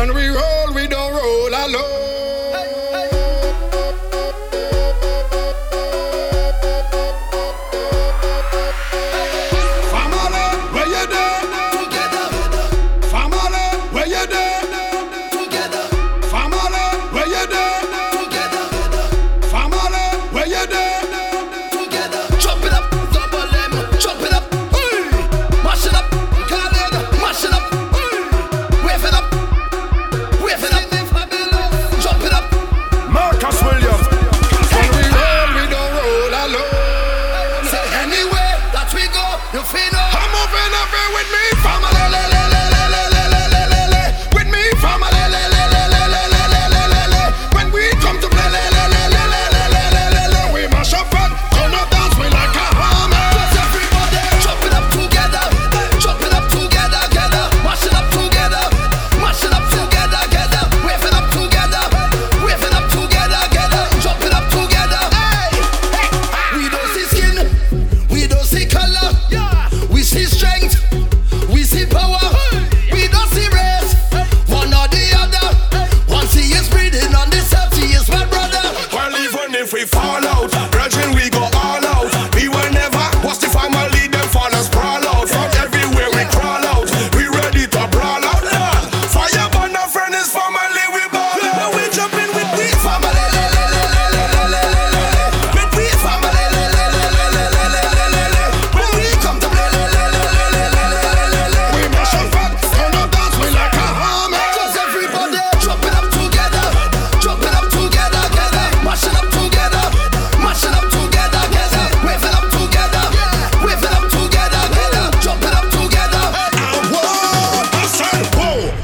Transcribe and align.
and 0.00 0.14
we 0.14 0.28
run. 0.28 0.49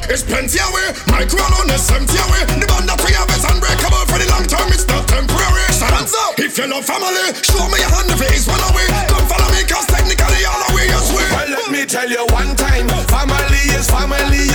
It's 0.09 0.23
plenty 0.23 0.63
away, 0.63 0.95
micro 1.11 1.43
alone 1.43 1.71
is 1.75 1.91
empty 1.91 2.15
away. 2.23 2.47
The 2.47 2.67
bond 2.71 2.87
that 2.87 3.03
we 3.03 3.11
have 3.19 3.27
is 3.35 3.43
unbreakable 3.43 4.07
for 4.07 4.19
the 4.23 4.27
long 4.31 4.47
term, 4.47 4.71
it's 4.71 4.87
not 4.87 5.03
temporary. 5.11 5.67
So 5.75 5.87
hands 5.91 6.15
up 6.15 6.39
if 6.39 6.55
you 6.55 6.71
love 6.71 6.87
Famalay, 6.87 7.35
show 7.43 7.67
me 7.67 7.83
your 7.83 7.91
hand 7.91 8.15
if 8.15 8.23
it 8.23 8.31
is 8.39 8.47
one 8.47 8.63
away. 8.71 8.87
Come 9.11 9.27
follow 9.27 9.51
me, 9.51 9.67
cause 9.67 9.87
technically 9.91 10.47
all 10.47 10.63
the 10.63 10.71
way 10.79 10.87
is 10.87 11.11
way. 11.11 11.27
Well, 11.35 11.51
let 11.51 11.69
me 11.75 11.83
tell 11.91 12.07
you 12.09 12.23
one 12.31 12.55
time, 12.55 12.87
family 13.11 13.63
is 13.75 13.91
family 13.91 14.47